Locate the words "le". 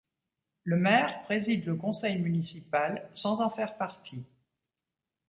0.63-0.77, 1.67-1.75